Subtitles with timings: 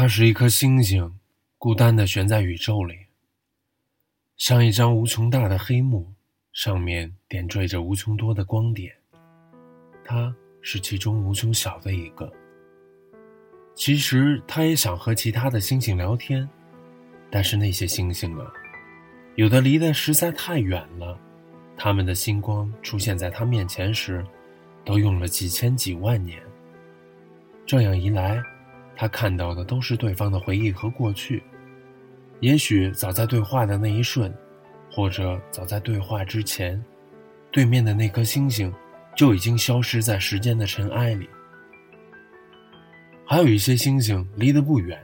[0.00, 1.14] 它是一颗星星，
[1.58, 2.96] 孤单的悬在宇宙里，
[4.38, 6.10] 像一张无穷大的黑幕，
[6.54, 8.90] 上面点缀着无穷多的光点。
[10.02, 12.32] 它是其中无穷小的一个。
[13.74, 16.48] 其实，他也想和其他的星星聊天，
[17.30, 18.50] 但是那些星星啊，
[19.34, 21.20] 有的离得实在太远了，
[21.76, 24.24] 他们的星光出现在他面前时，
[24.82, 26.40] 都用了几千几万年。
[27.66, 28.42] 这样一来，
[29.00, 31.42] 他看到的都是对方的回忆和过去。
[32.40, 34.30] 也许早在对话的那一瞬，
[34.92, 36.78] 或者早在对话之前，
[37.50, 38.70] 对面的那颗星星
[39.16, 41.26] 就已经消失在时间的尘埃里。
[43.24, 45.00] 还有一些星星离得不远，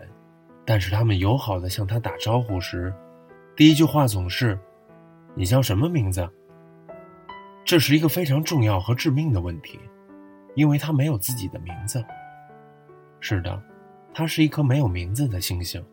[0.66, 2.92] 但是他们友好的向他打招呼时，
[3.56, 4.58] 第一句话总是
[5.34, 6.28] ：“你叫什么名字？”
[7.64, 9.80] 这是一个非常重要和致命的问题，
[10.54, 12.04] 因为他没有自己的名字。
[13.20, 13.58] 是的，
[14.18, 15.84] 它是一颗没有名字的星星。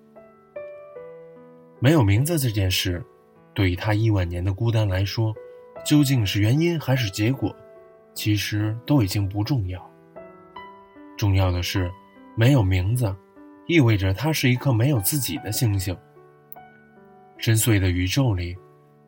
[1.82, 3.04] 没有名字这件事，
[3.54, 5.36] 对于他亿万年的孤单来说，
[5.86, 7.54] 究竟是原因还是结果，
[8.14, 9.92] 其实都已经不重要。
[11.18, 11.92] 重要的是。
[12.36, 13.16] 没有名字，
[13.68, 15.96] 意味着它是一颗没有自己的星星。
[17.38, 18.58] 深邃的宇宙里，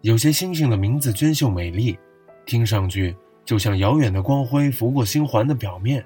[0.01, 1.97] 有些星星的名字娟秀美丽，
[2.45, 6.03] 听上去就像遥远的光辉拂过星环的表面；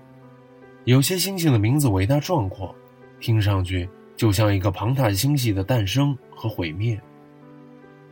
[0.85, 2.73] 有些星星的名字伟大壮阔，
[3.19, 6.97] 听上去就像一个庞大星系的诞生和毁灭；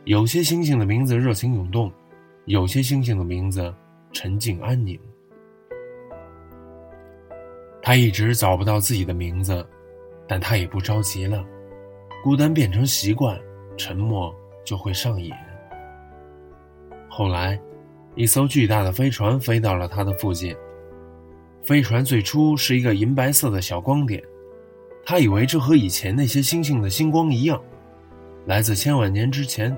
[0.04, 1.92] 有些星星的名字热情涌动，
[2.46, 3.74] 有些星星的名字
[4.12, 4.98] 沉静安宁。
[7.82, 9.66] 他一直找不到自己的名字，
[10.26, 11.44] 但他也不着急了。
[12.22, 13.38] 孤单变成习惯，
[13.76, 15.32] 沉默就会上瘾。
[17.08, 17.58] 后来，
[18.14, 20.54] 一艘巨大的飞船飞到了他的附近。
[21.64, 24.22] 飞船最初是一个银白色的小光点，
[25.04, 27.60] 他以为这和以前那些星星的星光一样，
[28.46, 29.76] 来自千万年之前。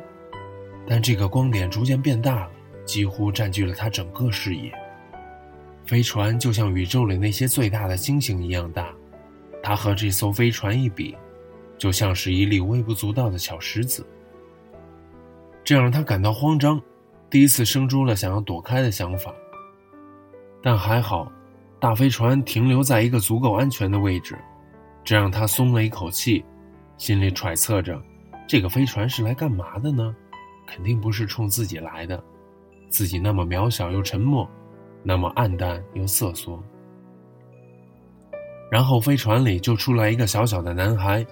[0.86, 2.50] 但这个光点逐渐变大了，
[2.84, 4.72] 几乎占据了他整个视野。
[5.86, 8.92] 飞船就像宇宙里那些最大的星星一样大，
[9.62, 11.16] 它和这艘飞船一比，
[11.78, 14.04] 就像是一粒微不足道的小石子。
[15.62, 16.80] 这让他感到慌张，
[17.28, 19.32] 第一次生出了想要躲开的想法。
[20.62, 21.30] 但还好，
[21.78, 24.36] 大飞船停留在一个足够安全的位置，
[25.04, 26.44] 这让他松了一口气，
[26.96, 28.00] 心里揣测着：
[28.46, 30.14] 这个飞船是来干嘛的呢？
[30.66, 32.22] 肯定不是冲自己来的，
[32.88, 34.48] 自己那么渺小又沉默。
[35.02, 36.62] 那么暗淡又瑟缩，
[38.70, 41.26] 然后飞船里就出来一个小小的男孩，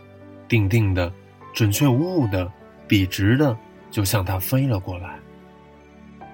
[0.49, 1.13] 定定的、
[1.53, 2.51] 准确无误的、
[2.89, 3.55] 笔直的
[3.91, 5.21] 就向他飞了过来。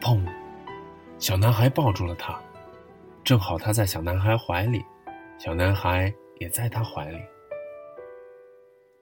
[0.01, 0.25] 砰！
[1.19, 2.39] 小男孩抱住了他，
[3.25, 4.85] 正好他在小男孩怀里，
[5.37, 7.19] 小男孩也在他怀里。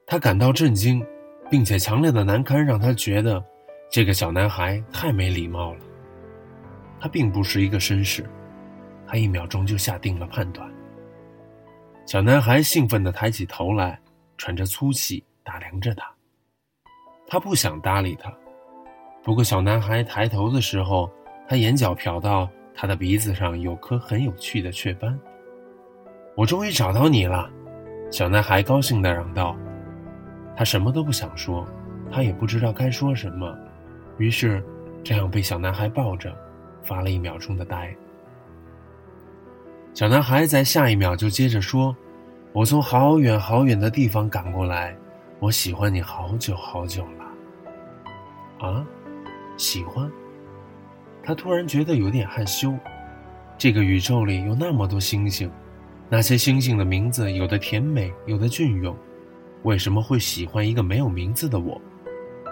[0.05, 1.05] 他感到震惊，
[1.49, 3.43] 并且强烈的难堪让他觉得
[3.89, 5.79] 这个小男孩太没礼貌了。
[6.99, 8.29] 他并不是一个绅士，
[9.07, 10.69] 他一秒钟就下定了判断。
[12.05, 13.99] 小男孩兴奋地抬起头来，
[14.37, 16.09] 喘着粗气打量着他。
[17.27, 18.31] 他不想搭理他，
[19.23, 21.09] 不过小男孩抬头的时候，
[21.47, 25.17] 他眼角瞟到他的鼻子上有颗很有趣的雀斑。
[26.35, 27.49] 我终于找到你了，
[28.11, 29.55] 小男孩高兴地嚷道。
[30.55, 31.67] 他什么都不想说，
[32.11, 33.55] 他也不知道该说什么，
[34.17, 34.63] 于是
[35.03, 36.35] 这样被小男孩抱着。
[36.85, 37.95] 发了一秒钟的呆，
[39.93, 41.95] 小男孩在下一秒就接着说
[42.51, 44.93] ：“我从好远好远的地方赶过来，
[45.39, 48.85] 我喜欢你好久好久了。”啊，
[49.55, 50.11] 喜欢？
[51.23, 52.73] 他突然觉得有点害羞。
[53.57, 55.49] 这个宇宙里有那么多星星，
[56.15, 58.95] 那些星星的名字有的甜美，有的隽永，
[59.63, 61.81] 为什么会喜欢一个没有名字的我？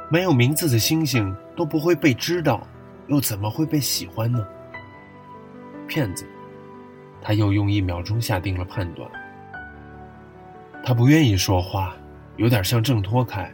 [0.09, 2.67] 没有名字的星星都不会被知道。
[3.05, 4.43] 又怎么会被喜欢呢？
[5.87, 6.25] 骗子！
[7.21, 9.07] 他又用一秒钟下定了判断。
[10.83, 11.95] 他不愿意说话，
[12.37, 13.47] 有点像挣脱开。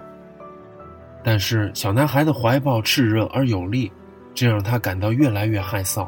[1.22, 3.92] 但是小男孩的怀抱炽热而有力，
[4.34, 6.08] 这让他感到越来越害臊。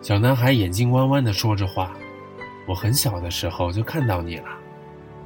[0.00, 1.94] 小男孩眼睛弯弯的说着话
[2.68, 4.48] ：“我很小的时候就看到你了，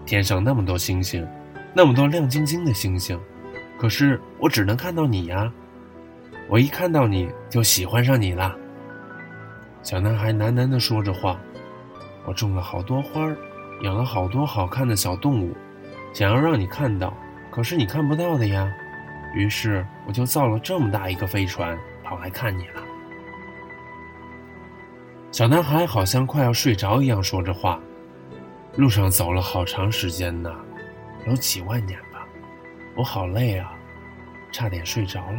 [0.06, 1.27] 天上那么多星星，
[1.75, 3.21] 那么多亮晶晶的星星，
[3.77, 5.53] 可是我只能看到你呀。”
[6.49, 8.55] 我一看到你就喜欢上你了。
[9.83, 11.39] 小男孩喃喃地说着话。
[12.25, 13.37] 我种了好多花儿，
[13.83, 15.56] 养了好多好看的小动物，
[16.12, 17.12] 想要让你看到，
[17.50, 18.71] 可是你看不到的呀。
[19.35, 22.83] 于是我就造了这么大一个飞船，跑来看你了。
[25.32, 27.81] 小男孩好像快要睡着一样说着话。
[28.76, 30.55] 路上走了好长时间呢，
[31.26, 32.29] 有几万年吧。
[32.94, 33.73] 我好累啊，
[34.52, 35.38] 差点睡着了。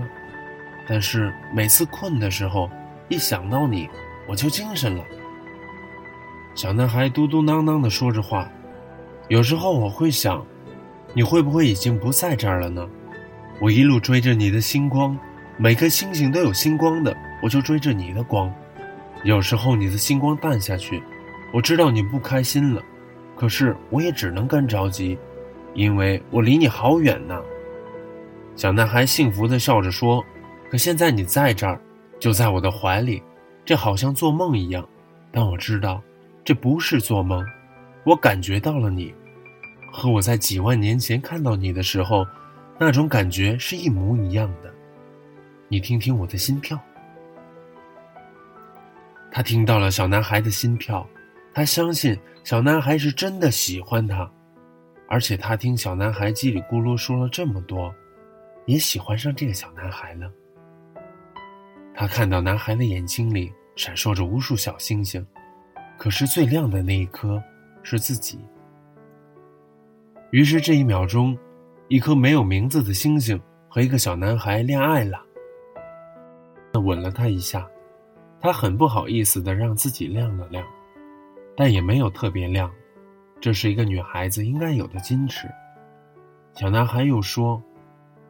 [0.87, 2.71] 但是每次困的时候，
[3.07, 3.87] 一想到你，
[4.27, 5.03] 我就精神了。
[6.55, 8.49] 小男孩嘟嘟囔囔的说着话，
[9.27, 10.43] 有时候我会想，
[11.13, 12.89] 你会不会已经不在这儿了呢？
[13.61, 15.15] 我一路追着你的星光，
[15.55, 18.51] 每颗星星都有星光的，我就追着你的光。
[19.23, 21.01] 有时候你的星光淡下去，
[21.53, 22.81] 我知道你不开心了，
[23.35, 25.17] 可是我也只能干着急，
[25.73, 27.41] 因为我离你好远呢。
[28.55, 30.23] 小男孩幸福地笑着说
[30.69, 31.79] ：“可现在你在这儿，
[32.19, 33.23] 就在我的怀里，
[33.65, 34.87] 这好像做梦一样。
[35.31, 36.01] 但我知道，
[36.43, 37.43] 这不是做梦，
[38.03, 39.13] 我感觉到了你，
[39.91, 42.25] 和我在几万年前看到你的时候。”
[42.79, 44.73] 那种感觉是一模一样的，
[45.69, 46.77] 你听听我的心跳。
[49.33, 51.05] 他听到了小男孩的心跳，
[51.53, 54.31] 他相信小男孩是真的喜欢他，
[55.09, 57.93] 而且他听小男孩叽里咕噜说了这么多，
[58.67, 60.31] 也喜欢上这个小男孩了。
[61.95, 65.25] 他看到男孩的眼睛里闪烁着无数小星星，
[65.97, 67.41] 可是最亮的那一颗
[67.81, 68.39] 是自己。
[70.29, 71.37] 于是这一秒钟。
[71.89, 73.39] 一颗没有名字的星星
[73.69, 75.21] 和一个小男孩恋爱了。
[76.81, 77.67] 吻了他一下，
[78.43, 80.67] 他很不好意思的让自己亮了亮，
[81.55, 82.69] 但也没有特别亮，
[83.39, 85.49] 这是一个女孩子应该有的矜持。
[86.51, 87.63] 小男孩又说：“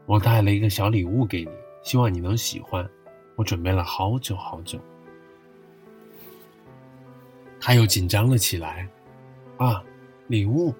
[0.05, 1.49] 我带了一个小礼物给你，
[1.81, 2.87] 希望你能喜欢。
[3.35, 4.79] 我准备了好久好久。”
[7.59, 8.87] 他又紧张了起来。
[9.57, 9.83] 啊，
[10.27, 10.75] 礼物，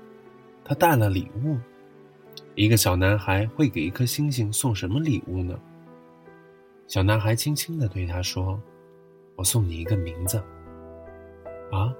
[0.64, 1.58] 他带了礼物。
[2.54, 5.60] 一个小男孩会给一颗星星送什么礼物呢？
[6.86, 8.62] 小男孩轻轻的对他说
[9.36, 10.42] ：“我送你一个名字。”
[11.72, 11.94] 啊，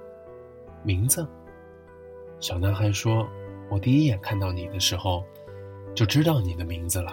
[0.82, 1.26] 名字？
[2.40, 3.26] 小男孩说
[3.70, 5.24] ：“我第一眼看到你的时候，
[5.94, 7.12] 就知道你的名字了，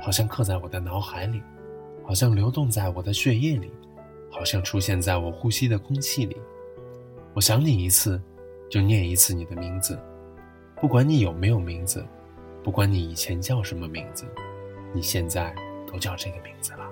[0.00, 1.42] 好像刻在我的脑海里，
[2.04, 3.70] 好像流动在我的血液里，
[4.30, 6.36] 好像出现在我呼吸的空气里。
[7.34, 8.20] 我想你一次，
[8.70, 9.98] 就念一次你的名字，
[10.80, 12.04] 不管你有没有名字。”
[12.64, 14.24] 不管你以前叫什么名字，
[14.94, 15.54] 你现在
[15.86, 16.90] 都叫这个名字了。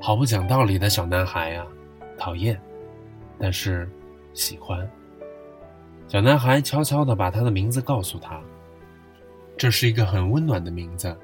[0.00, 1.66] 好不讲道理的小男孩啊，
[2.16, 2.58] 讨厌，
[3.38, 3.90] 但是
[4.32, 4.88] 喜欢。
[6.06, 8.40] 小男孩悄悄地把他的名字告诉他。
[9.56, 11.14] 这是一个很温暖的名字，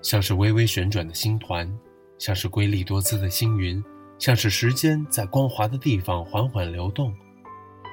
[0.00, 1.68] 像是微微旋转的星团，
[2.16, 3.82] 像是瑰丽多姿的星云，
[4.18, 7.12] 像是时间在光滑的地方缓缓流动。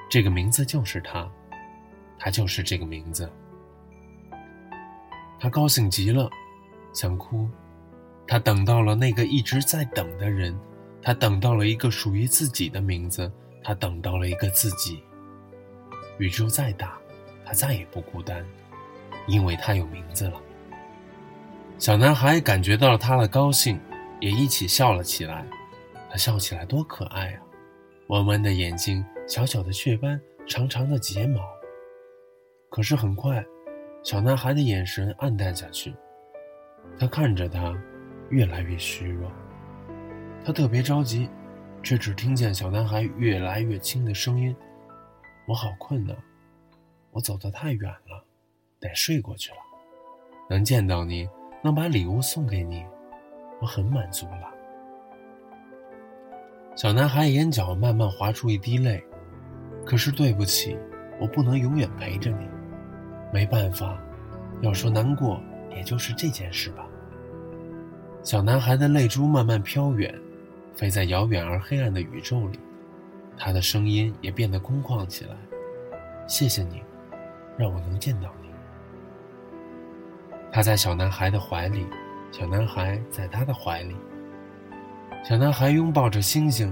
[0.09, 1.29] 这个名字就是他，
[2.19, 3.29] 他就是这个名字。
[5.39, 6.29] 他高兴极了，
[6.93, 7.49] 想哭。
[8.29, 10.55] 他等到了那个一直在等的人，
[11.01, 13.31] 他等到了一个属于自己的名字，
[13.63, 15.03] 他等到了一个自己。
[16.19, 16.95] 宇宙再大，
[17.43, 18.45] 他再也不孤单，
[19.25, 20.39] 因为他有名字了。
[21.79, 23.79] 小男孩感觉到了他的高兴，
[24.19, 25.43] 也一起笑了起来。
[26.07, 27.41] 他笑起来多可爱啊！
[28.09, 31.41] 弯弯的眼睛，小小的雀斑，长长的睫毛。
[32.69, 33.43] 可是很快。
[34.03, 35.95] 小男孩的眼神暗淡下去，
[36.99, 37.75] 他看着他，
[38.29, 39.31] 越来越虚弱。
[40.43, 41.29] 他特别着急，
[41.83, 44.55] 却只听见小男孩越来越轻的声音
[45.47, 46.15] ：“我好困呢，
[47.11, 48.23] 我走得太远了，
[48.79, 49.57] 得睡过去了。
[50.49, 51.27] 能见到你，
[51.63, 52.85] 能把礼物送给你，
[53.61, 54.53] 我很满足了。”
[56.75, 59.03] 小男孩眼角慢慢滑出一滴泪，
[59.85, 60.77] 可是对不起，
[61.19, 62.47] 我不能永远陪着你。
[63.33, 64.01] 没办法，
[64.61, 65.39] 要说难过，
[65.75, 66.87] 也就是这件事吧。
[68.29, 70.13] 小男孩的泪珠慢慢飘远，
[70.75, 72.59] 飞在遥远而黑暗的宇宙里，
[73.35, 75.35] 他的声音也变得空旷起来。
[76.27, 76.83] 谢谢你，
[77.57, 78.49] 让我能见到你。
[80.51, 81.87] 他在小男孩的怀里，
[82.31, 83.95] 小男孩在他的怀里。
[85.27, 86.71] 小男孩拥抱着星星，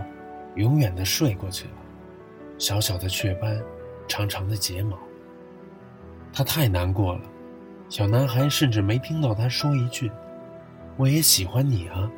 [0.57, 1.73] 永远的睡过去了。
[2.59, 3.59] 小小的雀斑，
[4.07, 4.95] 长长的睫毛。
[6.31, 7.21] 他太难过了，
[7.89, 10.11] 小男孩甚至没听到他说一句
[10.97, 12.11] ：“我也喜欢你啊。”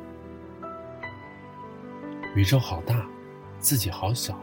[2.34, 3.06] 宇宙好大，
[3.58, 4.40] 自己好小，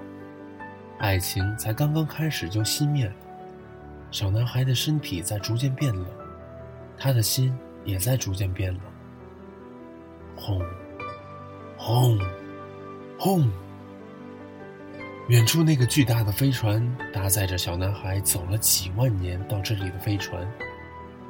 [0.99, 3.13] 爱情才刚刚开始就熄灭了。
[4.11, 6.05] 小男孩的身体在逐渐变冷，
[6.97, 8.81] 他的心也在逐渐变冷。
[10.35, 10.61] 轰，
[11.77, 12.19] 轰，
[13.17, 13.49] 轰。
[15.29, 20.45] 远处那个巨大的飞船搭载着小男孩走了几万年到这里的飞船，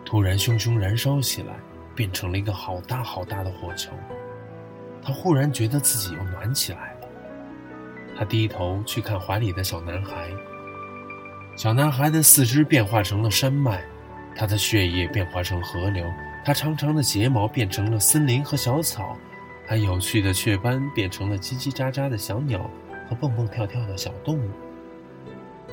[0.06, 1.56] 突然熊熊燃烧起来，
[1.98, 3.92] 变成了一个好大好大的火球。
[5.01, 7.08] 他忽然觉得自己又暖起来了。
[8.16, 10.30] 他低头去看怀里的小男孩，
[11.56, 13.84] 小男孩的四肢变化成了山脉，
[14.36, 16.06] 他的血液变化成河流，
[16.46, 19.18] 他长长的睫毛变成了森林和小草，
[19.68, 22.70] 他有趣的雀斑变成了叽叽喳喳的小鸟
[23.10, 24.51] 和蹦蹦跳跳的小动物。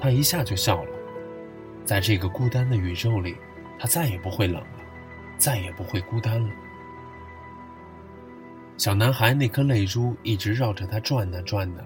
[0.00, 0.90] 他一下就笑了，
[1.84, 3.36] 在这个孤单的宇宙里，
[3.78, 4.62] 他再也不会冷，
[5.38, 6.50] 再也不会孤单了。
[8.76, 11.84] 小男孩那颗泪珠一直绕着他转呢转呢。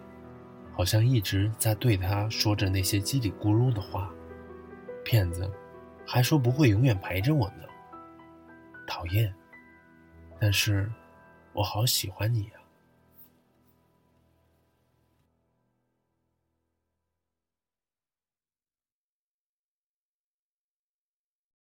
[0.73, 4.09] 好像一直在对他说着那些叽里咕噜的话，
[5.05, 5.51] 骗子，
[6.07, 7.65] 还说不会永远陪着我呢。
[8.87, 9.35] 讨厌，
[10.39, 10.89] 但是，
[11.53, 12.58] 我好喜欢你呀。